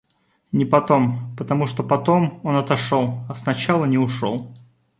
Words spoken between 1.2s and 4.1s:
потому что потом он отошёл, а сначала не